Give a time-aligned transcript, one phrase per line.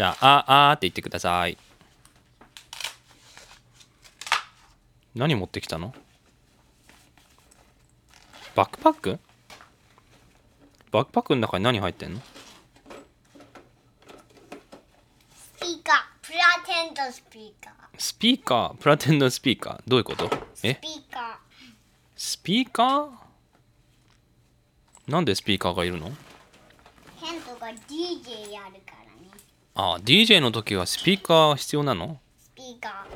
[0.00, 1.58] じゃあ、あ、あーって言ってください。
[5.14, 5.92] 何持ってきたの？
[8.54, 9.18] バックパック？
[10.90, 12.20] バックパックの中に何入ってんの？
[15.34, 15.96] スピーカー。
[16.22, 17.74] プラテントスピーカー。
[17.98, 19.82] スピーカー、プラテンドスピーカー？
[19.86, 20.30] どういうこと？
[20.62, 20.76] え？
[20.76, 21.40] スピーカ
[22.16, 23.10] スピーカー？
[25.08, 26.08] なんでスピーカーがいるの？
[26.08, 26.12] ー
[27.20, 29.09] ケントが DJ やるから
[29.76, 32.20] ねあ、DJ の時はスピーカー必要なの？
[32.38, 33.06] スピーカ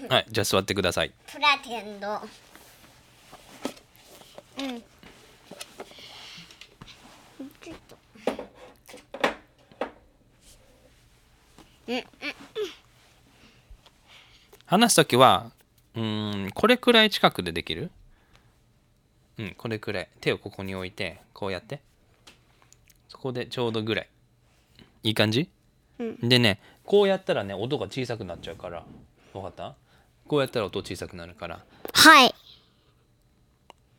[0.00, 1.12] ー、うん、はい、じゃあ座ってください。
[1.26, 2.20] プラテンド。
[4.58, 4.82] うん。
[7.60, 7.96] ちょっと。
[11.88, 12.04] うん。
[14.66, 15.50] 話す時は、
[15.94, 17.90] うーん、これくらい近くでできる？
[19.38, 20.08] うん、これくらい。
[20.20, 21.80] 手をここに置いて、こうやって。
[23.08, 24.08] そこでちょうどぐらい。
[25.02, 25.48] いい感じ、
[25.98, 28.84] でね、こうやったらね、音が小さくなっちゃうから。
[29.32, 29.74] わかった？
[30.26, 31.64] こうやったら音小さくなるから。
[31.94, 32.34] はい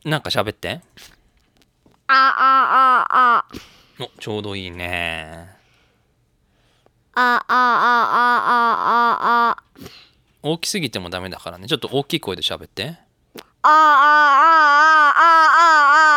[0.05, 0.81] なんか喋って。
[2.07, 5.49] ああああお、ちょうどいいね。
[7.13, 7.57] ああああ
[9.19, 9.63] あああ
[10.43, 11.67] 大きすぎてもダメだからね。
[11.67, 12.97] ちょっと大きい声で喋って。
[13.63, 13.73] あああ
[15.15, 16.16] あああ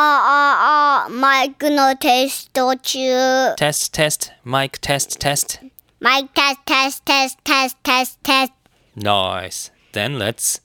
[0.00, 5.66] マイクのテスト中テスト、テスト、マイクテスト、テスト。
[5.98, 8.58] マイクテストテストテストテストテストテスト
[9.00, 9.72] Nice.
[9.92, 10.62] Then let's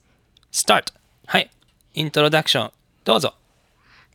[0.52, 0.92] start.
[1.26, 1.50] はい。
[1.94, 2.72] イントロダクション。
[3.04, 3.34] どうぞ。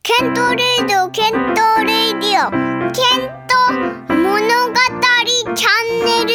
[0.02, 4.74] ケントレイディオケントレイディオケント物語
[5.54, 6.32] チャンネル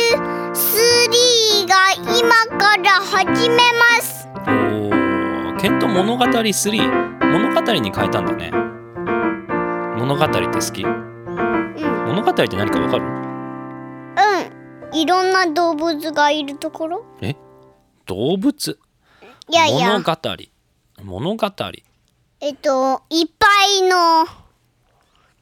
[0.54, 7.16] 3が今から始めますおー、ケント物語3。
[7.26, 8.75] 物語に変えたんだね。
[9.98, 10.84] 物語って好き？
[10.84, 12.06] うん。
[12.08, 13.06] 物語って何かわかる？
[14.92, 15.00] うん。
[15.00, 17.06] いろんな動物がいるところ？
[17.22, 17.36] え？
[18.06, 18.80] 動物？
[19.50, 20.00] いやいや。
[20.00, 20.18] 物語。
[21.04, 21.52] 物語。
[22.42, 23.48] えっといっぱ
[23.80, 24.26] いの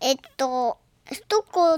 [0.02, 0.78] えっと
[1.12, 1.78] 一こ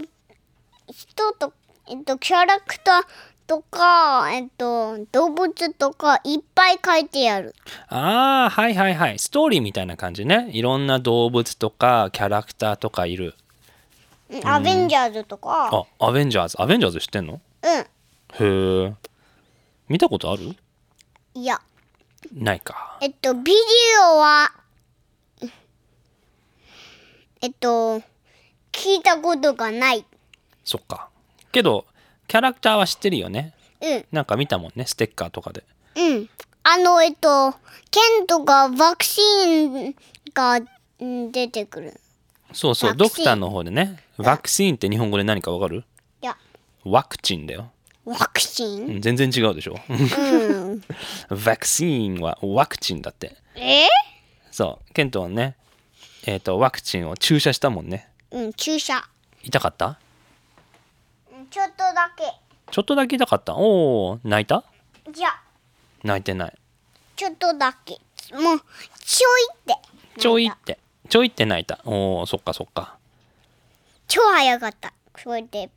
[0.87, 1.53] 人と
[1.87, 3.03] えっとキャラクター
[3.47, 7.53] とかえっと動物とかいっぱい書いてある
[7.89, 9.19] ああ、はいはいはい。
[9.19, 10.49] ストーリーみたいな感じね。
[10.51, 13.35] いろんな動物とかキャラクターとかいる。
[14.29, 16.61] うんアベンジャーズとかあ、アベンジャーズ。
[16.61, 17.39] アベンジャーズ知ってんの？
[17.63, 18.93] うんへえ。
[19.87, 20.55] 見たことある？
[21.35, 21.61] いや
[22.33, 22.97] ないか。
[23.01, 23.59] えっと、ビデ
[24.01, 24.51] オは、
[27.41, 28.01] えっと、
[28.71, 30.03] 聞いたことがない。
[30.63, 31.09] そっか。
[31.51, 31.85] けど、
[32.27, 33.53] キャラクターは知ってるよね。
[33.81, 34.85] うん、なんか見たもんね。
[34.85, 35.63] ステッカーとかで。
[35.95, 36.29] うん。
[36.63, 37.51] あの、えっと、
[37.91, 39.95] ケントがワクチン
[40.33, 40.59] が
[40.99, 41.99] うん出てくる。
[42.53, 42.95] そうそう。
[42.95, 43.99] ドクターの方でね。
[44.17, 45.83] ワクチンって日本語で何かわかる？
[46.21, 46.37] いや、
[46.83, 47.71] ワクチンだよ。
[48.05, 48.85] ワクチン？
[48.87, 49.77] うん全然違うでしょ。
[49.89, 50.81] うん。
[51.45, 53.35] ワクチンはワクチンだって。
[53.55, 53.87] え？
[54.51, 54.93] そう。
[54.93, 55.55] ケントはね、
[56.25, 58.07] えっ、と、ワクチンを注射したもんね。
[58.31, 59.03] うん、注射。
[59.43, 59.99] 痛かった？
[61.45, 62.23] うんちょっとだけ。
[62.71, 63.55] ちょっとだけ痛かった？
[63.55, 64.63] おお、泣いた？
[65.11, 65.29] じゃ、
[66.03, 66.53] 泣いてない。
[67.15, 67.93] ちょっとだけ。
[68.33, 68.61] もう、
[68.99, 69.75] ちょいって。
[70.19, 70.79] ちょいって。
[71.07, 71.79] ちょいって泣いた？
[71.85, 72.97] おお、そっかそっか。
[74.07, 74.93] 超早かった。
[75.17, 75.69] それで、ぷい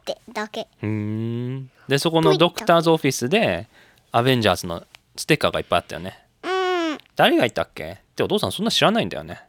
[0.00, 0.66] ってだけ。
[0.82, 1.70] うーん。
[1.86, 3.68] で、そこのドクターズオフィスで、
[4.10, 4.84] アベンジャーズの
[5.16, 6.18] ステッカーがいっぱいあったよね。
[6.42, 6.48] う
[6.94, 7.92] ん、誰がいたっけ？
[7.92, 9.40] ってお父さんそんな知らないんだよね。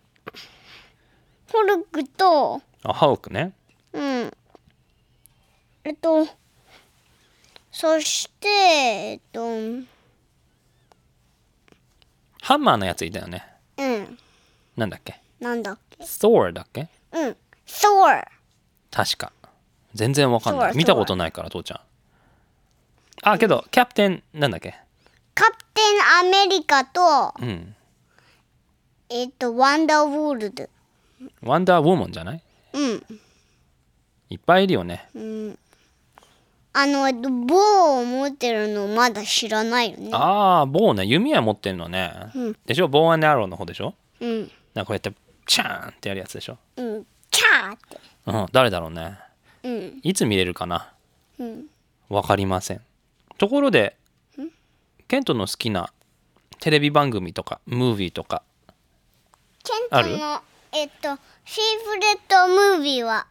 [1.51, 3.53] ホルクと、あ、ハウクね。
[3.93, 4.31] うん。
[5.85, 6.27] えっと、
[7.71, 9.87] そして、えっと、うん。
[12.41, 13.45] ハンマーのやついたよね。
[14.77, 15.19] なんだっけ？
[15.39, 16.87] なんだっけ ?Thor だっけ？
[17.11, 17.35] うん。
[17.67, 18.25] Thor。
[18.91, 19.31] 確か。
[19.93, 20.75] 全然わかんない。
[20.77, 21.81] 見たことないから、父ちゃん。
[23.23, 24.75] あ、けど、キャプテン、なんだっけ？
[25.35, 27.75] カプテンアメリカと、うん。
[29.09, 30.69] えっと、ワンダーウォールド。
[31.41, 32.41] ワンダーウォーマンじゃない？
[32.73, 33.03] うん。
[34.29, 35.07] いっぱいいるよね。
[36.73, 40.09] あの、えっと、棒を持ってるのまだ知らないよね。
[40.11, 41.05] ああ、棒ね。
[41.05, 42.11] 弓は持ってんのね。
[42.35, 42.87] うんでしょ？
[42.87, 43.93] ボーアンドアローの方でしょ？
[44.19, 44.39] うん。
[44.73, 45.13] なんかこうやって、
[45.45, 46.57] チャーンってやるやつでしょ？
[46.77, 47.05] うん。
[47.29, 47.99] キャーって。
[48.25, 49.17] うん、誰だろうね。
[49.63, 49.99] うん。
[50.01, 50.91] いつ見れるかな？
[51.39, 51.65] うん。
[52.09, 52.81] わかりません。
[53.37, 53.95] ところで、
[55.07, 55.91] ケントの好きな
[56.59, 58.41] テレビ番組とかムービーとか
[59.63, 60.41] ケントの
[60.71, 61.19] えっとフェイ
[61.85, 63.27] ブレットムービーは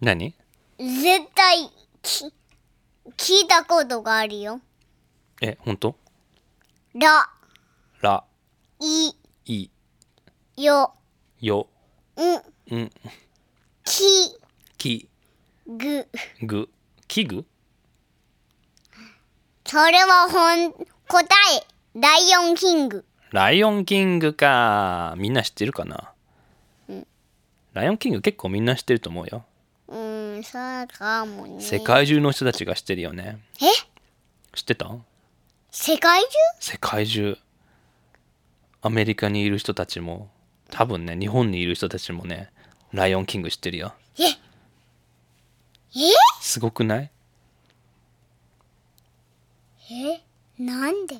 [0.00, 0.32] 何？
[0.78, 1.70] 絶対
[2.02, 2.24] き
[3.16, 4.60] 聞いたことがあるよ。
[5.40, 5.96] え本当？
[6.94, 7.30] ラ、
[8.00, 8.24] ラ
[8.80, 9.10] イ、
[9.46, 9.70] イ
[10.56, 10.92] ヨ、
[11.40, 11.68] ヨ
[12.70, 12.90] ン、ん。
[13.84, 14.02] キ、
[14.76, 15.08] キ
[15.66, 16.06] グ。
[16.42, 16.68] グ
[17.08, 17.44] キグ
[19.64, 20.72] それは本
[21.08, 21.24] 答
[21.56, 21.98] え。
[21.98, 23.04] ライオンキング。
[23.30, 25.14] ライオンキングか。
[25.16, 26.12] みんな知ってるかな、
[27.72, 29.44] ライオンキング結構みんな知ってると思うよ
[29.92, 31.60] うーん、そうかもね。
[31.60, 33.38] 世界中の人たちが知ってるよね。
[33.60, 33.66] え？
[34.54, 34.90] 知ってた？
[35.70, 36.28] 世界中？
[36.60, 37.36] 世界中。
[38.80, 40.30] アメリカにいる人たちも
[40.70, 42.50] 多分ね日本にいる人たちもね
[42.92, 43.94] ライオンキング知ってるよ。
[44.18, 44.24] え？
[44.24, 44.32] え？
[46.40, 47.10] すごくない？
[49.90, 50.22] え？
[50.58, 51.18] なんで？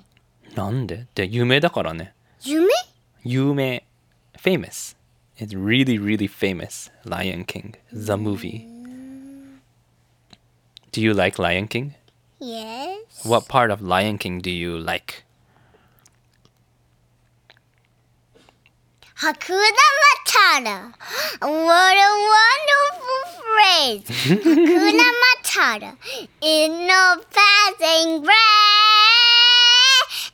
[0.55, 0.97] なんで？
[0.97, 2.15] って有名だからね。
[2.43, 2.67] 夢
[3.23, 3.85] 有名。
[4.39, 4.97] famous
[5.43, 6.89] It's really, really famous.
[7.05, 8.65] Lion King, the movie.
[10.93, 11.97] Do you like Lion King?
[12.39, 13.25] Yes.
[13.25, 15.25] What part of Lion King do you like?
[19.19, 20.95] Hakuna Matata.
[21.41, 24.07] What a wonderful phrase.
[24.31, 25.97] Hakuna Matata.
[26.41, 28.39] It's no passing breath.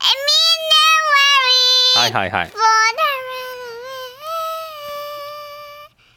[0.04, 1.64] I mean, no worry.
[1.96, 2.52] Hi, hi, hi.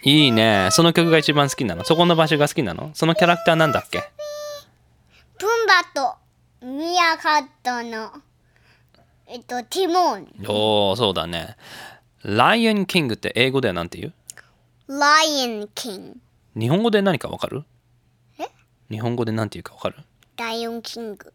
[0.03, 0.69] いいいね。
[0.71, 1.83] その曲が一番好きなの？
[1.83, 2.91] そこの場所が好きなの？
[2.93, 3.99] そのキャラクターなんだっけ？
[5.37, 8.11] プンバとミヤカットの
[9.27, 10.27] えっとティモン。
[10.47, 11.55] おおそうだね。
[12.23, 14.99] ライオンキングって英語ではなんて言う？
[14.99, 17.63] ライオンキング日本語で何かわかる？
[18.39, 18.47] え？
[18.89, 19.97] 日本語で何て言うかわかる？
[20.37, 21.31] ライオンキング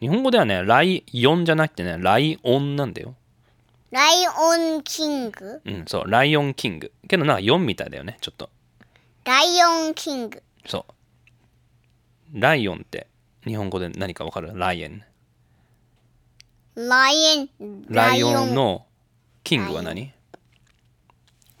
[0.00, 3.14] 日本語ではねライオンじゃなくてねライオンなんだよ
[3.94, 5.62] ライオンキング？
[5.64, 6.90] うんそうライオンキング。
[7.06, 8.50] けどなんか4みたいだよねちょっと。
[9.24, 10.42] ライオンキング。
[10.66, 10.84] そ
[12.34, 12.40] う。
[12.40, 13.06] ライオンって
[13.46, 14.50] 日本語で何かわかる？
[14.58, 15.02] ライオン。
[16.74, 17.84] ライオン。
[17.88, 18.84] ライオンの
[19.44, 20.12] キングは何？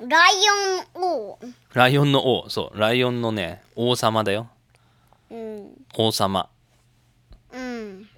[0.00, 0.32] ライ
[0.96, 1.38] オンを
[1.72, 2.50] ライオンの王。
[2.50, 2.80] そう。
[2.80, 4.48] ライオンのね王様だよ。
[5.30, 5.70] うん。
[5.96, 6.48] 王様。
[7.52, 8.08] うん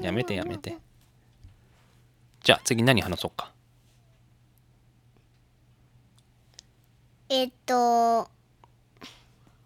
[0.00, 0.78] やめてやめて。
[2.42, 3.52] じゃあ次何話そうか。
[7.28, 8.28] えっと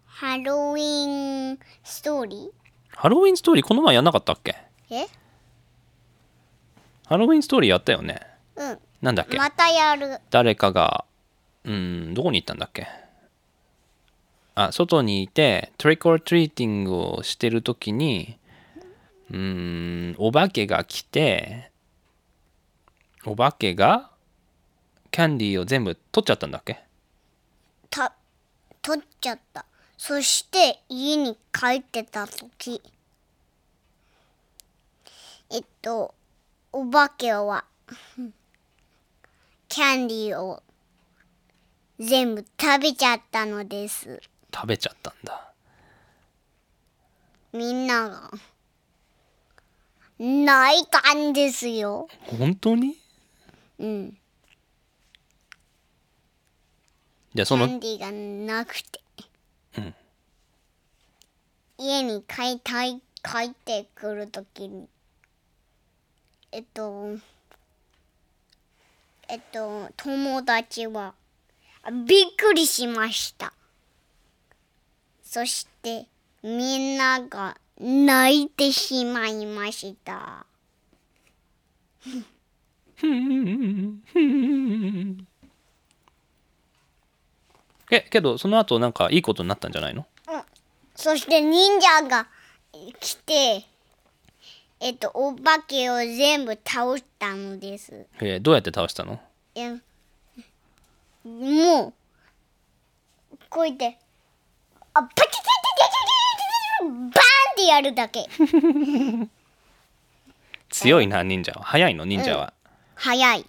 [0.05, 2.51] ハロウィンストーリ
[2.89, 4.55] ハロウィンストーリーこの前やんなかったっけ？
[4.89, 5.07] ーえ？
[7.07, 8.19] ハロウィンストーリーやったよね。
[8.55, 8.79] うん。
[9.01, 9.37] なんだっけ？
[9.37, 10.19] またやる。
[10.29, 11.05] 誰かが
[11.63, 12.87] うんどこに行ったんだっけ？
[14.53, 18.37] あ外にいてトリックオートリーティングをしてる時に
[19.31, 20.15] うん。
[20.17, 21.71] お化けが来て
[23.25, 24.11] お化けが
[25.11, 26.83] キャンディーを全部取っちゃったんだっけ？
[27.89, 28.13] た
[28.81, 29.65] 取っちゃった。
[29.97, 32.81] そして家に帰ってた時。
[35.49, 36.13] えっと
[36.71, 37.65] お化けは
[39.69, 40.61] キャンディーを
[41.99, 44.21] 全部食べちゃったのです。
[44.53, 45.53] 食べちゃったんだ。
[47.53, 48.31] みんなが
[50.17, 52.07] 泣いたんですよ。
[52.39, 52.95] 本当に？
[53.79, 54.11] うん。
[54.11, 54.17] キ
[57.33, 58.11] じゃあそのャンディーが
[58.55, 59.01] なくて、
[59.77, 59.95] うん。
[61.77, 64.87] 家に帰いたい帰ってくるときに。
[66.53, 67.17] えっと
[69.27, 71.13] えっと友達は
[71.83, 73.51] あびっくりしました。
[75.23, 76.07] そして
[76.41, 80.45] みんなが泣いてしまいました。
[87.91, 90.05] えけどその後なんかいいことになったんじゃないの？
[90.95, 92.27] そして忍者が
[92.99, 93.65] 来て
[94.79, 98.07] えっとお化けを全部倒したのです。
[98.19, 99.19] えーどうやって倒したの？
[99.55, 99.71] え
[101.23, 101.93] もう
[103.49, 103.97] こうやって
[104.93, 105.39] あパチパチ
[107.55, 108.27] ンってやるだけ。
[110.69, 111.63] 強いな忍者は。
[111.63, 112.53] 早いの忍者は、
[112.95, 113.45] 早い。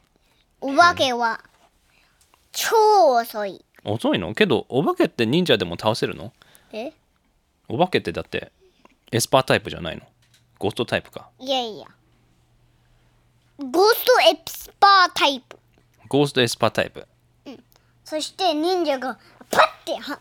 [0.61, 1.41] お化けは
[2.53, 3.65] 超遅い。
[3.85, 4.35] 遅いの？
[4.35, 6.33] けどお化けって忍者でも倒せるの？
[6.73, 6.93] え？
[7.69, 8.53] お化けってだって
[9.11, 10.03] エスパータイプじゃないの？
[10.59, 11.29] ゴーストタイプか。
[11.39, 11.87] いやいや。
[13.59, 15.59] ゴーストエスパータイプ。
[16.09, 17.07] ゴーストエスパータイプ。
[18.05, 19.19] そして忍者が
[19.51, 20.21] パッては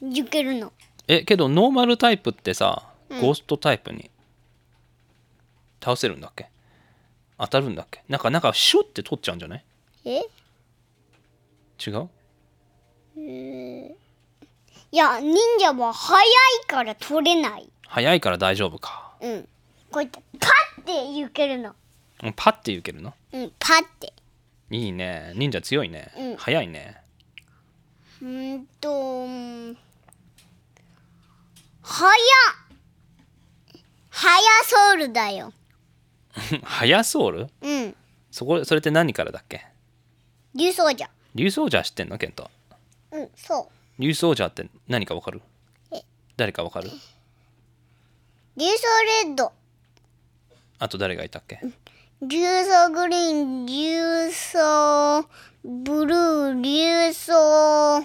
[0.00, 0.72] 行けるの。
[1.06, 4.10] えけどノーマルタイプってさ、ゴーストタイプに
[5.82, 6.48] 倒せるんだっけ？
[7.38, 8.02] 当たるんだっけ？
[8.08, 9.64] なんかなんかシュッて取っちゃうんじゃない？
[10.04, 10.28] え？
[11.86, 12.08] 違う？
[14.92, 17.68] いや忍者は速いから取れない。
[17.86, 19.14] 早いから大丈夫か。
[19.20, 19.48] うん。
[19.90, 20.48] こうやってパ
[20.80, 21.74] ッて行けるの。
[22.22, 23.14] うんパッていけるの？
[23.32, 24.12] うんパッて。
[24.70, 25.32] いいね。
[25.36, 26.36] 忍者強いね、うん。
[26.36, 27.00] 早いね。
[28.20, 29.76] うーんとうん。
[31.82, 32.14] 速っ
[34.18, 35.52] 速ソウルだよ。
[36.64, 37.50] 早ソウル？
[37.60, 37.96] うん。
[38.30, 39.66] そこそれって何からだっけ？
[40.54, 41.10] 竜奏者。
[41.34, 42.16] 竜奏者知ってんの？
[42.16, 42.50] ケント。
[43.12, 45.42] うんそ竜奏者って何かわかる？
[45.92, 46.02] え。
[46.36, 46.88] 誰かわかる？
[46.88, 46.92] う
[48.56, 48.82] 竜奏
[49.24, 49.52] レッド。
[50.78, 51.60] あと誰がいたっけ？
[52.22, 55.28] 竜奏グリーン竜奏
[55.62, 58.02] ブルー竜奏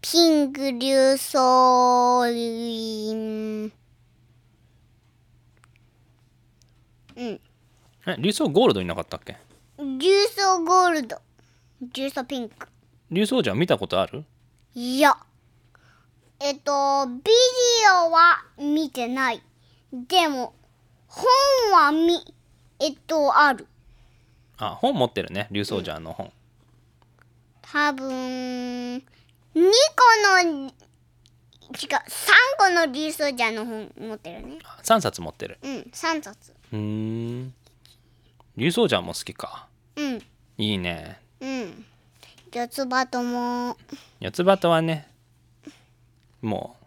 [0.00, 3.72] ピンク竜奏うん
[7.20, 7.40] うん。
[8.06, 9.36] え竜奏ゴールドいなかったっけ？
[9.78, 11.18] 竜奏ゴールド。
[11.92, 12.66] 竜奏ピンク。
[13.10, 14.24] 竜奏者見たことある？
[14.74, 15.16] いや。
[16.40, 17.30] えっとビデ
[18.06, 19.42] オは見てない。
[19.92, 20.54] でも
[21.08, 21.26] 本
[21.72, 22.34] はみ
[22.78, 23.66] えっとある。
[24.56, 25.48] あ本持ってるね。
[25.50, 26.32] 竜奏者の本、
[27.60, 29.02] 多分2
[29.54, 29.62] 個
[30.32, 30.70] の違う
[31.72, 31.90] 3
[32.58, 34.58] 個の竜奏者の本持ってるね。
[34.64, 35.58] あ3冊持ってる。
[35.62, 37.54] うん3冊うーん。
[38.56, 39.66] 竜奏者も好きか。
[39.96, 40.18] うん。
[40.58, 41.20] いいね。
[41.40, 41.84] うん。
[42.52, 43.76] 四つ葉とも。
[44.18, 45.08] 四つ葉とはね
[46.42, 46.84] もう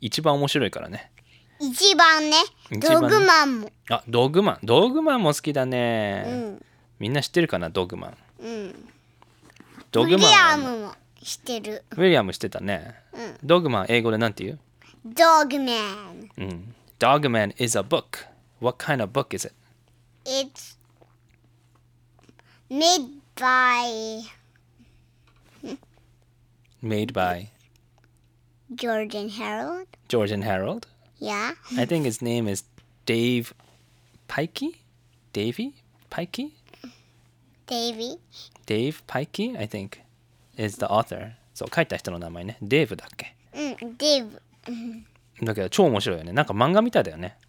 [0.00, 1.10] 一番面白いからね。
[1.60, 2.36] 一番ね。
[2.70, 3.08] 一番ね。
[3.08, 3.72] ドグマンも。
[3.90, 4.58] あドッグマン。
[4.62, 6.64] ドッグマンも好きだね、うん。
[6.98, 8.16] みんな知ってるかなドッグマン。
[8.40, 8.88] うん。
[9.90, 11.84] ドッグウィリマンはね、アムもしてる。
[11.92, 13.38] ウィリアム知ってたね、うん。
[13.42, 14.58] ドッグマン英語でなんて言う？
[15.04, 16.30] ドグマン。
[16.38, 16.74] うん。
[16.98, 18.26] Dogman is a book
[18.60, 19.52] What kind of book is it?
[20.26, 20.76] It's
[22.68, 24.22] made by.
[26.82, 27.50] Made by.
[28.74, 29.86] George and Harold.
[30.08, 30.86] George and Harold?
[31.18, 31.52] Yeah.
[31.76, 32.64] I think his name is
[33.06, 33.54] Dave
[34.28, 34.76] Pikey?
[35.32, 35.74] Davy?
[36.10, 36.52] Pikey?
[37.66, 38.16] Davy.
[38.66, 40.00] Dave Pikey, I think,
[40.56, 41.32] is the author.
[41.54, 42.58] そう、書いた人の名前ね。
[42.62, 44.40] デーブだっけうん、デーブ。
[45.44, 46.32] だけど超面白いよね。
[46.32, 47.36] なんか漫画みたいだよね。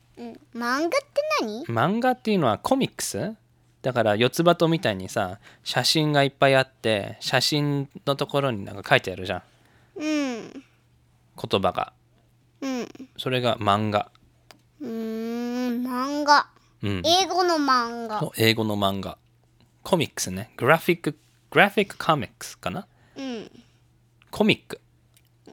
[0.55, 0.97] 漫画って
[1.41, 1.65] 何？
[1.65, 3.35] 漫画っていうのはコミックス？
[3.81, 9.41] だから四つ葉とみたいにさ写真がいっぱいあって写真のところになんか書いてあるじゃん
[9.95, 10.51] うん。
[10.51, 11.93] 言葉が
[12.61, 12.87] うん。
[13.17, 14.11] それが漫画
[14.81, 14.89] うー
[15.81, 16.49] ん、漫画。
[16.81, 18.21] うん英語の漫画。
[18.21, 19.17] の英語の漫画
[19.83, 21.17] コミックスねグラフィック
[21.51, 22.85] グラフィックコミックスかな？
[23.15, 23.51] うん。
[24.29, 24.81] コミック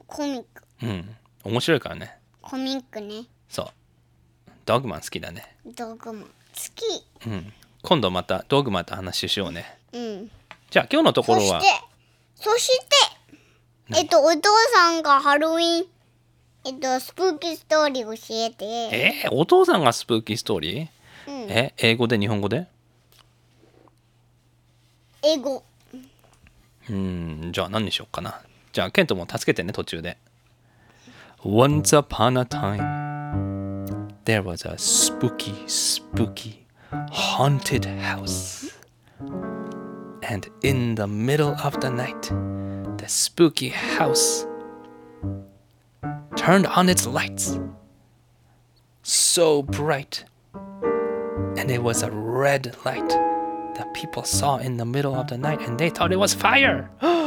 [0.05, 0.63] コミック。
[0.83, 3.23] うん面白いからねコミックね。
[3.47, 3.67] そう
[4.67, 6.23] ドッグマン好きだねドグマン。
[6.23, 6.29] 好
[6.75, 7.27] き。
[7.27, 10.29] うん今度またドッグマンと話しようねうん。
[10.69, 11.61] じゃあ今日のところは？
[11.61, 11.67] そして、
[12.35, 12.85] そして、
[13.95, 15.85] えっと、お父さんがハロウィン、
[16.65, 18.11] えっと、スプーキーストーリー教
[18.45, 18.65] えて。
[19.25, 19.29] え？
[19.29, 20.87] ー、お父さんがスプーキーストーリー？
[21.27, 21.49] うん。
[21.49, 21.73] え？
[21.77, 22.67] 英語で日本語で？
[25.23, 25.63] 英語。
[25.93, 26.93] うー
[27.47, 28.41] んじゃあ何にしようかな
[28.73, 30.17] じゃあケントも助けてね途中で
[31.43, 33.06] Once upon a time
[34.27, 36.67] there was a spooky spooky
[37.11, 38.69] haunted house.
[40.21, 42.23] And in the middle of the night
[42.97, 44.45] the spooky house
[46.35, 47.57] turned on its lights.
[49.01, 50.25] So bright.
[51.55, 53.07] And it was a red light
[53.77, 56.91] that people saw in the middle of the night and they thought it was fire.
[56.99, 57.23] the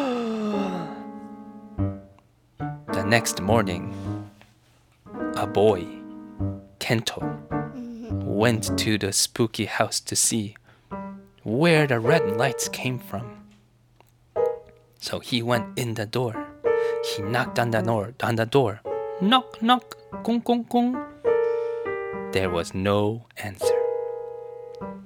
[3.06, 3.94] next morning,
[5.36, 5.99] a boy,
[6.90, 7.22] Kento,
[8.24, 10.56] went to the spooky house to see
[11.44, 13.44] where the red lights came from.
[14.98, 16.34] So he went in the door.
[17.04, 18.14] He knocked on the door.
[18.24, 18.80] On the door.
[19.20, 21.00] Knock, knock, gong, gong, gong.
[22.32, 23.78] There was no answer.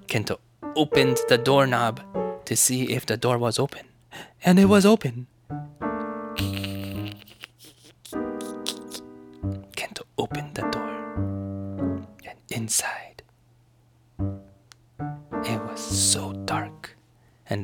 [0.06, 0.38] Kento
[0.76, 2.00] opened the doorknob
[2.46, 3.84] to see if the door was open,
[4.42, 5.26] and it was open.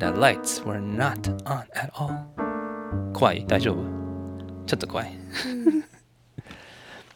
[0.00, 2.26] the lights were not on at all.
[3.12, 3.76] 怖い大丈夫
[4.66, 5.12] ちょっと怖い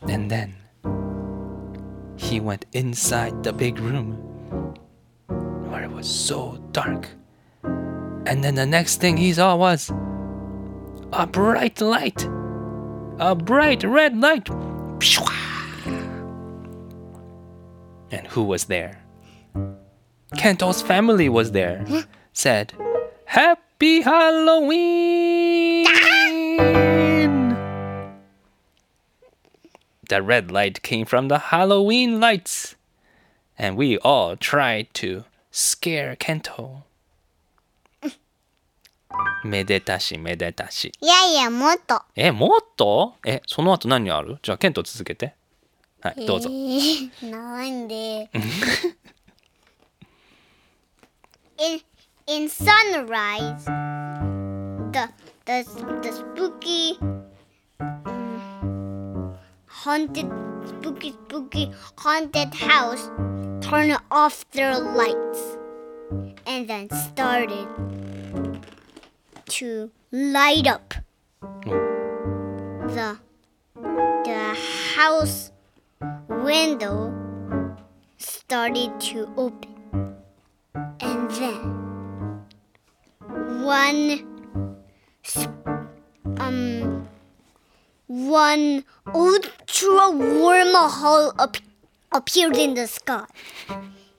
[0.08, 0.54] And then
[2.16, 4.16] he went inside the big room
[5.70, 7.08] where it was so dark.
[7.62, 9.90] And then the next thing he saw was
[11.12, 12.26] a bright light,
[13.18, 14.48] a bright red light.
[18.10, 19.02] And who was there?
[20.36, 21.84] Kento's family was there.
[22.34, 22.72] Said,
[23.26, 25.86] Happy Halloween!
[30.10, 32.74] the red light came from the Halloween lights,
[33.56, 36.82] and we all tried to scare Kento.
[39.44, 40.92] めでたしめでたし。
[41.00, 42.02] いやいや、もっと。
[42.14, 45.34] え、もっとえ、その後何あるじゃあ、ケント続けて。
[46.00, 46.48] はい、どうぞ。
[46.50, 48.30] えーなんで
[51.58, 51.80] in
[52.27, 53.65] in sunrise
[54.95, 55.09] the
[55.45, 55.63] the
[56.01, 56.97] the spooky
[57.79, 60.31] um, haunted
[60.65, 63.09] spooky spooky haunted house
[63.61, 65.57] turned off their lights
[66.47, 67.67] and then started
[69.45, 70.95] to light up
[72.95, 73.19] the
[74.25, 74.57] the
[74.95, 75.51] house
[76.27, 77.13] window
[78.17, 80.15] started to open.
[80.99, 81.74] And then
[83.65, 84.21] one
[86.37, 87.07] um
[88.05, 91.57] one ultra wormhole ap-
[92.11, 93.25] appeared in the sky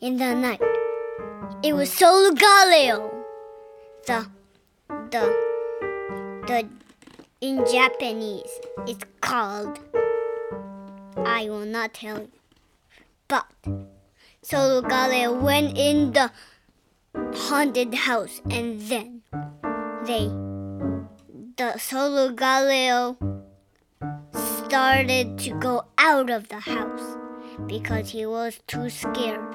[0.00, 0.61] in the night.
[1.62, 3.15] It was Solgaleo.
[4.07, 4.26] The
[5.15, 5.23] the
[6.49, 6.69] the
[7.41, 8.50] in Japanese
[8.87, 9.79] it's called
[11.25, 12.33] I will not tell you.
[13.29, 13.47] But
[14.43, 16.33] Solgaleo went in the
[17.15, 19.16] haunted house and then
[20.07, 20.31] they
[21.57, 23.16] the Solgaleo
[24.66, 27.16] started to go out of the house
[27.66, 29.55] because he was too scared.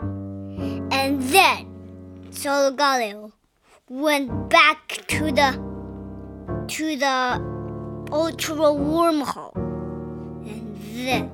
[0.91, 1.67] And then
[2.31, 3.33] Solgaleo
[3.87, 5.51] went back to the
[6.69, 9.55] to the ultra wormhole.
[10.47, 11.31] And then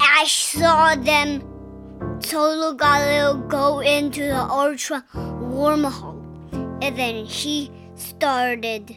[0.00, 1.42] Ash saw them
[2.18, 5.04] Solgaleo go into the ultra
[5.52, 6.18] wormhole.
[6.82, 8.96] And then he started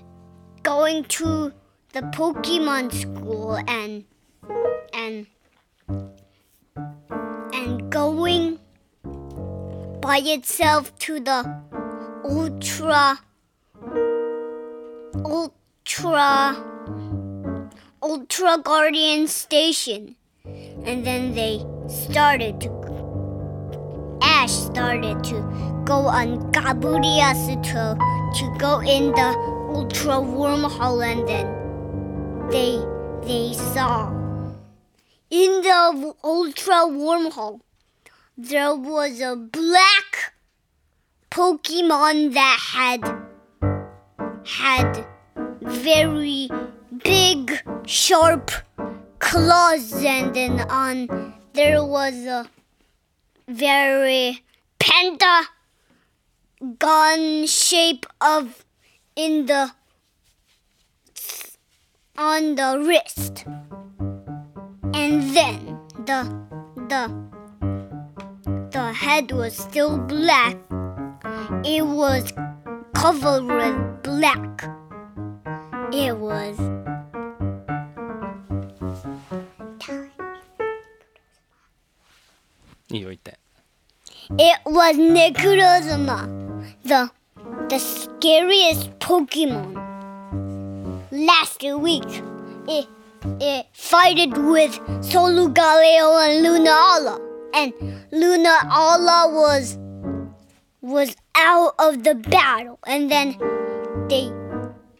[0.63, 1.53] going to
[1.93, 4.05] the Pokemon school and
[4.93, 5.27] and
[7.53, 8.59] and going
[10.01, 11.39] by itself to the
[12.23, 13.19] ultra
[15.23, 16.55] ultra
[18.01, 20.15] ultra guardian station
[20.45, 22.84] and then they started to
[24.47, 25.37] started to
[25.85, 27.83] go on Gaburias to
[28.37, 29.29] to go in the
[29.73, 31.47] ultra wormhole and then
[32.49, 32.73] they
[33.27, 34.11] they saw.
[35.29, 37.61] In the ultra wormhole
[38.37, 40.33] there was a black
[41.31, 43.01] Pokemon that had
[44.45, 45.05] had
[45.61, 46.49] very
[47.03, 48.51] big sharp
[49.19, 52.49] claws and then on there was a
[53.47, 54.43] very
[54.79, 55.45] pentagon
[57.45, 58.65] shape of
[59.15, 59.71] in the
[62.17, 63.45] on the wrist.
[64.93, 66.23] And then the
[66.89, 67.11] the
[68.71, 70.57] the head was still black.
[71.63, 72.31] It was
[72.93, 74.63] covered with black.
[75.91, 76.57] It was
[84.37, 86.27] It was Necrozma,
[86.83, 87.09] the
[87.69, 89.79] the scariest Pokemon.
[91.09, 92.21] Last week,
[92.67, 92.85] it
[93.39, 97.17] it fighted with Solgaleo and Lunala,
[97.53, 97.71] and
[98.11, 99.77] Lunala was
[100.81, 103.37] was out of the battle, and then
[104.09, 104.29] they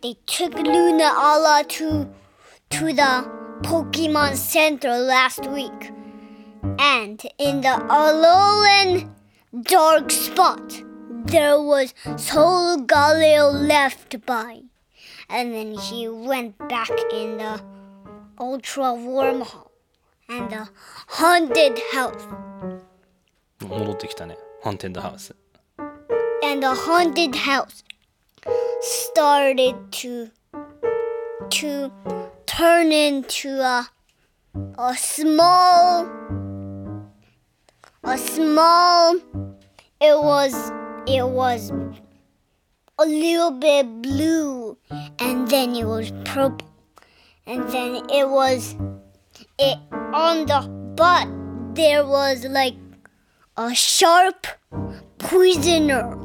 [0.02, 2.08] they took Lunala to
[2.70, 3.30] to the
[3.64, 5.92] Pokemon Center last week.
[6.80, 9.15] And in the alone
[9.64, 10.84] dark spot
[11.26, 14.62] there was Solgaleo left by.
[15.28, 17.62] And then he went back in the
[18.40, 19.72] ultra wormhole
[20.30, 20.70] and the
[21.08, 22.28] haunted house.
[24.62, 25.32] Haunted house.
[26.44, 27.84] And the haunted house
[28.82, 30.30] started to
[31.50, 31.92] to
[32.46, 33.90] turn into a
[34.78, 36.06] a small
[38.06, 39.16] a small
[40.02, 40.72] it was
[41.08, 41.72] it was
[43.00, 44.78] a little bit blue
[45.20, 46.70] and then it was purple
[47.46, 48.76] and then it was
[49.60, 49.78] it
[50.14, 50.62] on the
[50.96, 51.28] butt
[51.76, 52.76] there was like
[53.58, 54.48] a sharp
[55.18, 56.18] poisoner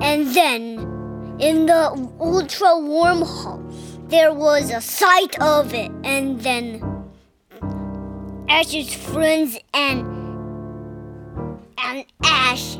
[0.00, 0.98] and then
[1.38, 3.62] in the ultra wormhole,
[4.08, 6.82] there was a sight of it, and then
[8.48, 10.17] Ash's friends and
[11.88, 12.76] and Ash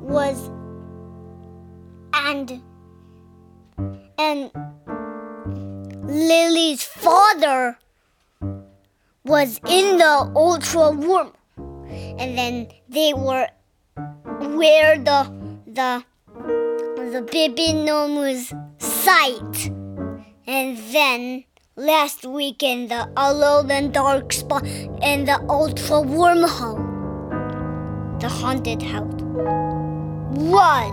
[0.00, 0.50] was
[2.14, 2.62] and
[4.16, 4.50] and
[6.04, 7.78] Lillie's father
[9.24, 13.48] was in the ultra worm, and then they were
[14.56, 15.20] where the
[15.66, 16.04] the
[17.12, 19.70] the baby gnome's sight,
[20.46, 21.44] and then
[21.76, 26.87] last week in the alone and dark spot in the ultra wormhole,
[28.20, 29.22] the haunted house
[30.32, 30.92] was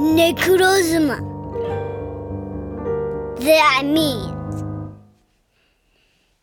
[0.00, 1.18] Necrozma.
[3.38, 4.64] That means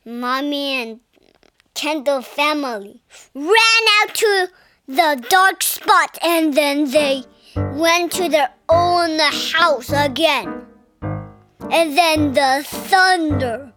[0.05, 0.99] mommy and
[1.73, 3.01] Kendall family
[3.35, 4.47] ran out to
[4.87, 7.23] the dark spot and then they
[7.55, 10.65] went to their own house again.
[11.71, 13.73] And then the thunder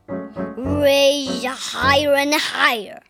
[0.57, 3.01] raged higher and higher.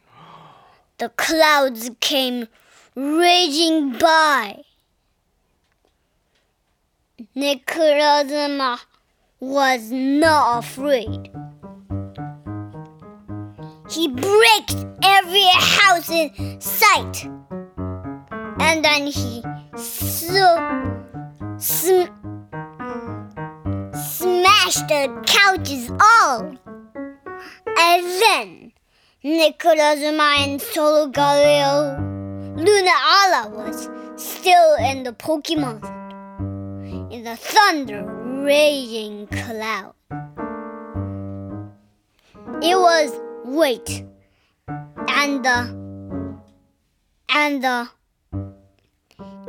[0.98, 2.48] The clouds came
[2.94, 4.62] raging by.
[7.34, 8.78] Necrozma
[9.40, 11.30] was not afraid.
[13.90, 17.24] He bricked every house in sight.
[18.60, 19.42] And then he
[19.76, 20.56] so
[21.58, 22.12] sm-
[23.92, 26.56] smashed the couches all.
[27.78, 28.72] And then
[29.24, 32.11] Necrozma and Solgaleo
[32.62, 38.04] Lunala was still in the Pokemon Center, in the thunder
[38.44, 39.94] raging cloud.
[42.62, 44.04] It was wait,
[44.68, 45.58] and the
[47.30, 47.88] and the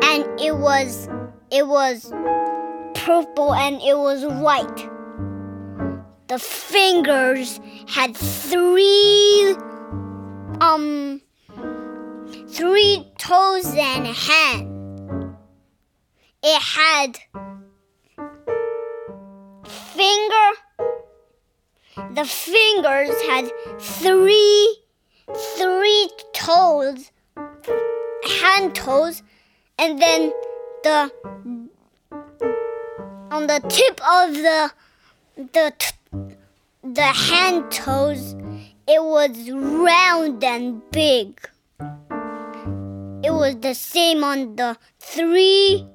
[0.02, 1.08] and it was
[1.52, 2.12] it was
[2.96, 4.90] purple and it was white.
[6.30, 9.56] The fingers had three
[10.62, 11.22] um
[12.48, 15.36] three toes and a hand.
[16.44, 17.18] It had
[19.94, 20.48] finger
[22.14, 24.78] the fingers had three
[25.58, 27.12] three toes
[28.42, 29.24] hand toes
[29.78, 30.32] and then
[30.84, 31.12] the
[33.32, 34.72] on the tip of the
[35.36, 35.74] the
[36.84, 38.36] the hand toes
[38.88, 41.40] it was round and big
[43.24, 45.88] it was the same on the three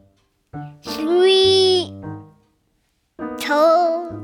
[0.82, 1.92] three
[3.38, 4.14] toes.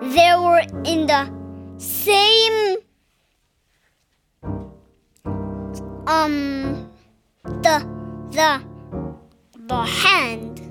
[0.00, 1.30] They were in the
[1.78, 2.76] same
[6.06, 6.90] um
[7.44, 7.76] the
[8.30, 8.62] the
[9.66, 10.62] the hand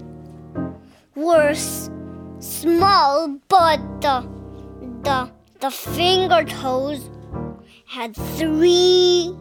[1.16, 1.92] was
[2.40, 4.28] small but the
[5.04, 7.10] the the finger toes
[7.86, 9.36] had three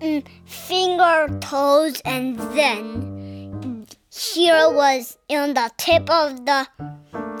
[0.00, 6.66] mm, finger toes and then here was on the tip of the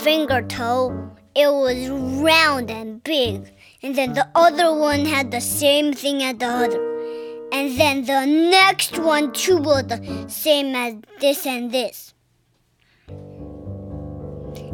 [0.00, 1.88] finger toe it was
[2.20, 3.52] round and big.
[3.80, 7.48] And then the other one had the same thing as the other.
[7.52, 12.12] And then the next one too was the same as this and this.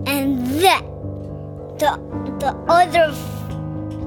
[0.07, 0.85] And then
[1.77, 2.01] the
[2.41, 3.13] the other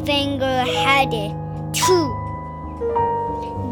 [0.04, 1.34] finger had it
[1.74, 3.07] too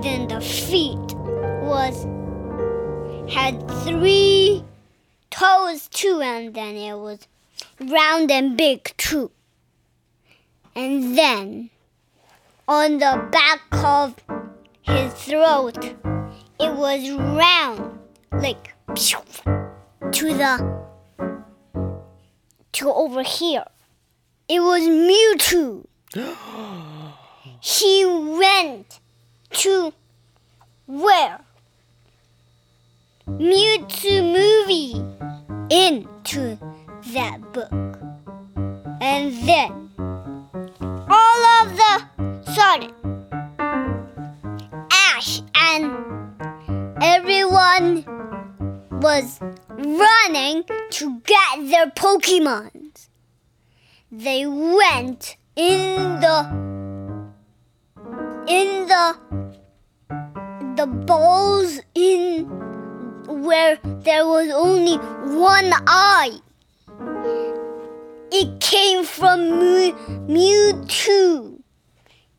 [0.05, 1.15] then the feet
[1.63, 2.05] was
[3.27, 4.63] had three
[5.31, 7.27] toes too and then it was
[7.79, 9.31] round and big too.
[10.75, 11.71] And then
[12.67, 14.15] on the back of
[14.83, 15.83] his throat
[16.59, 17.97] it was round
[18.31, 20.83] like to the
[22.73, 23.65] to over here.
[24.47, 25.87] It was mewtwo.
[27.61, 28.99] He went
[29.55, 29.93] to
[30.85, 31.39] where?
[33.27, 35.03] Mewtwo movie
[35.69, 36.57] into
[37.13, 37.71] that book.
[39.01, 39.89] And then
[41.09, 42.93] all of the sudden
[44.91, 45.91] ash and
[47.01, 48.05] everyone
[49.01, 49.39] was
[49.69, 53.09] running to get their pokemons.
[54.11, 56.65] They went in the
[58.47, 59.44] in the
[60.75, 62.45] the balls in
[63.27, 66.39] where there was only one eye
[68.38, 69.93] it came from Mew,
[70.27, 71.61] Mewtwo.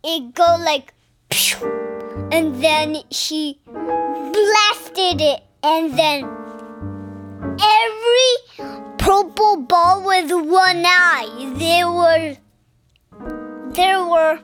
[0.05, 0.93] It go like,
[2.31, 6.25] and then he blasted it and then
[7.79, 8.33] every
[8.99, 11.55] purple ball with one eye.
[11.57, 12.37] There were
[13.71, 14.39] there were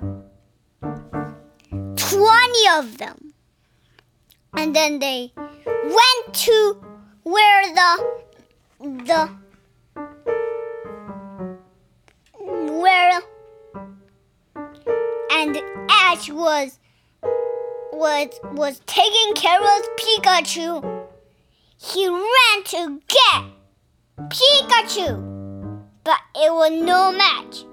[1.97, 3.32] twenty of them,
[4.55, 6.85] and then they went to
[7.23, 8.23] where the
[8.81, 9.31] the
[12.81, 13.21] where
[15.33, 15.59] and
[15.91, 16.79] Ash was
[17.93, 21.07] was was taking care of Pikachu.
[21.79, 23.45] He ran to get
[24.29, 27.65] Pikachu, but it was no match.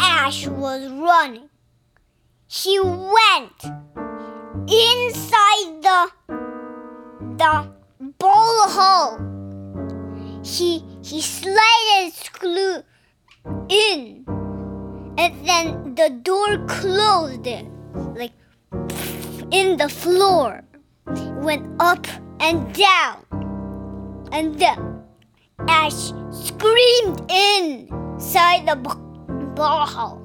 [0.00, 1.48] Ash was running.
[2.48, 4.07] He went
[4.68, 6.00] inside the
[7.40, 7.72] the
[8.18, 9.16] ball hole.
[10.44, 12.84] He he slid his screw
[13.68, 14.24] in,
[15.16, 17.48] and then the door closed
[18.14, 18.32] like
[19.50, 20.62] in the floor.
[21.40, 22.06] Went up
[22.40, 23.24] and down,
[24.32, 25.00] and then
[25.66, 28.76] Ash screamed inside the
[29.56, 30.20] ball hole.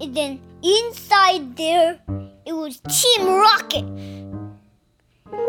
[0.00, 2.00] And then inside there,
[2.48, 3.84] it was Team Rocket.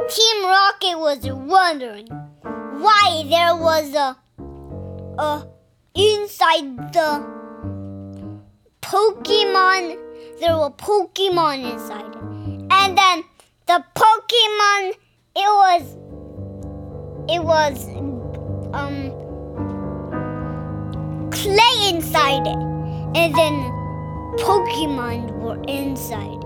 [0.09, 4.17] Team Rocket was wondering why there was a,
[5.17, 5.47] a
[5.95, 7.25] inside the
[8.81, 9.97] Pokemon.
[10.41, 12.13] There were Pokemon inside
[12.69, 13.23] and then
[13.65, 14.93] the Pokemon.
[15.35, 15.95] It was.
[17.29, 17.88] It was
[18.73, 19.12] um
[21.31, 22.57] clay inside it,
[23.15, 23.53] and then
[24.39, 26.38] Pokemon were inside.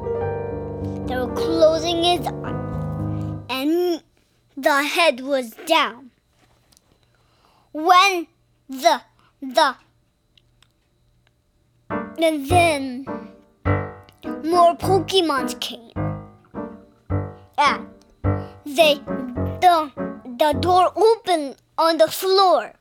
[1.06, 4.02] They were closing its eyes, and
[4.56, 6.12] the head was down.
[7.74, 8.28] When
[8.70, 9.02] the
[9.42, 9.76] the
[11.90, 13.06] and then
[14.44, 15.92] more Pokemons came.
[17.58, 17.88] And
[18.66, 18.96] they
[19.60, 19.92] the
[20.38, 22.74] the door opened on the floor.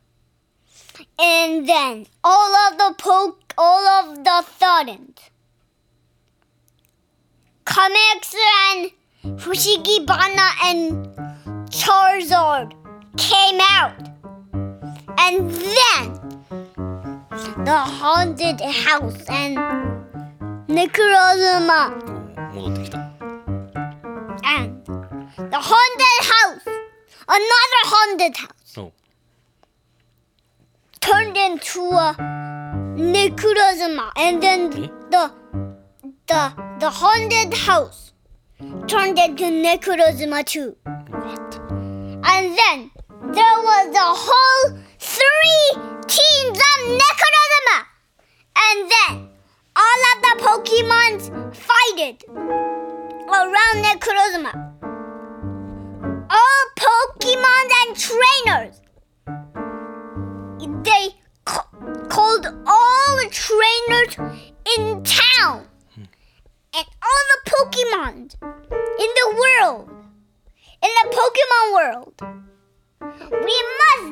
[1.18, 5.14] And then all of the poke all of the sudden
[7.64, 8.34] Comics
[8.70, 8.90] and
[9.38, 11.06] Fushigi Bana and
[11.70, 12.72] Charizard
[13.16, 13.94] came out.
[15.18, 16.22] And then
[17.64, 19.56] the haunted house and
[20.68, 21.92] Necrozma.
[24.44, 24.84] And
[25.50, 26.66] the haunted house.
[27.28, 28.74] Another haunted house.
[28.76, 28.92] Oh.
[31.00, 32.16] Turned into a
[32.96, 34.10] Necrozma.
[34.16, 35.10] And then hmm?
[35.10, 35.41] the
[36.26, 38.12] the the haunted house
[38.86, 40.76] turned into Necrozma too.
[40.84, 41.58] What?
[42.24, 42.90] And then
[43.32, 45.64] there was a whole three
[46.06, 47.78] teams of Necrozma.
[48.56, 49.28] And then
[49.74, 51.22] all of the Pokemons
[51.56, 52.24] fighted
[53.28, 54.52] around Necrozma.
[56.30, 58.80] All Pokemon and trainers.
[60.84, 61.68] They ca-
[62.08, 64.16] called all the trainers
[64.76, 65.68] in town.
[67.12, 68.16] All the Pokemon
[69.04, 69.90] in the world.
[70.82, 72.14] In the Pokemon world.
[73.30, 74.06] We must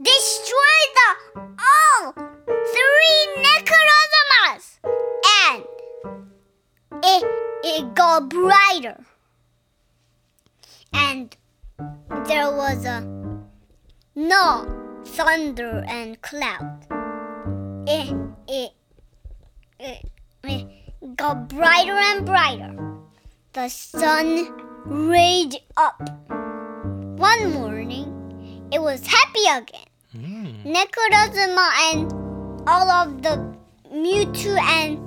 [0.00, 1.10] destroy the
[1.68, 2.12] all
[2.46, 4.78] three Necrozomas.
[5.44, 5.64] And
[7.04, 7.24] it,
[7.64, 9.04] it got brighter.
[10.92, 11.36] And
[12.26, 13.00] there was a
[14.14, 16.86] no thunder and cloud.
[17.86, 18.14] It,
[18.48, 18.72] it,
[19.78, 20.10] it,
[20.44, 20.77] it
[21.16, 22.74] got brighter and brighter.
[23.52, 24.52] The sun
[24.84, 26.00] rayed up.
[26.28, 29.86] One morning, it was happy again.
[30.16, 30.64] Mm.
[30.64, 32.12] Nekorozuma and
[32.68, 33.54] all of the
[33.92, 34.98] Mewtwo and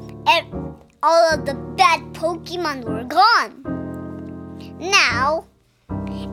[1.03, 3.63] all of the bad Pokemon were gone.
[4.79, 5.45] Now,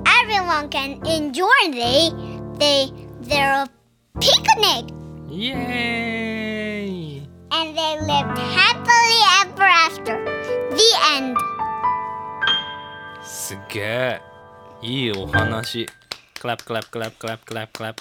[0.06, 2.10] everyone can enjoy they,
[2.58, 2.90] they
[3.20, 3.66] their
[4.20, 4.94] picnic.
[5.28, 7.22] Yay!
[7.50, 10.17] And they lived happy happily ever after.
[10.75, 11.37] The end.
[13.23, 14.21] すっげえ
[14.81, 15.87] いいお話
[16.35, 17.95] clap clap clap clap clap clap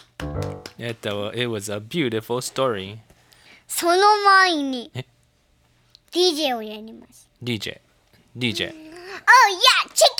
[0.78, 2.98] えっと it was a beautiful story
[3.68, 5.04] その前にえ
[6.12, 7.28] DJ をやります。
[7.42, 7.80] DJ
[8.36, 8.74] DJ Oh
[9.50, 10.15] yeah, check it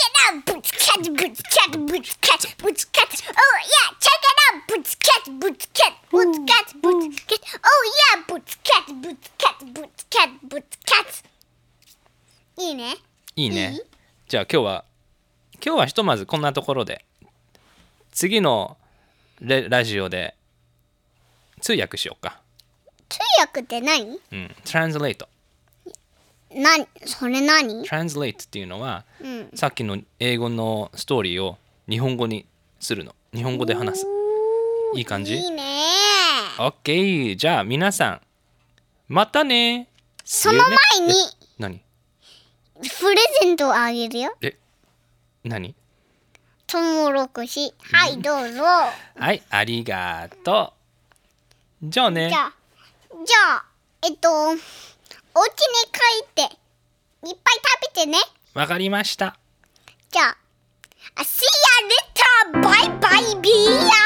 [12.58, 12.98] いいね。
[13.36, 13.82] いいねいい
[14.28, 14.86] じゃあ今日は
[15.64, 17.06] 今日はひとまずこんなところで
[18.12, 18.78] 次の
[19.40, 20.36] レラジオで
[21.62, 22.42] 通訳しようか。
[23.10, 24.20] 通訳って何？
[24.32, 25.30] うんトランスレート
[26.54, 26.70] な
[27.06, 29.50] それ何？translate っていうのはうん。
[29.54, 31.58] さっきの英語のストーリーを
[31.90, 32.46] 日本語に
[32.80, 33.14] するの。
[33.34, 34.08] 日本語で話す。
[34.96, 35.36] いい感じ？
[35.36, 35.84] いいね。
[36.58, 38.22] OK じゃあ皆さん
[39.08, 39.88] またね。
[40.24, 41.14] その前に。
[41.60, 41.82] 何？
[42.80, 44.34] プレゼントをあげるよ。
[45.44, 45.76] 何？
[46.66, 47.74] トウモロコシ。
[47.92, 48.64] はいどうぞ。
[48.64, 50.74] はいありがと
[51.82, 51.90] う。
[51.90, 52.30] じゃあね。
[52.30, 52.54] じゃあ
[53.26, 53.66] じゃあ
[54.04, 54.30] えっと
[55.38, 55.52] お家に
[55.92, 56.50] 帰っていっ
[57.22, 58.18] ぱいたべてね。
[58.56, 59.38] わかりました。
[60.10, 60.38] じゃあ
[61.22, 62.64] See you later!
[62.64, 63.54] バイバイビー
[63.86, 63.98] ヤ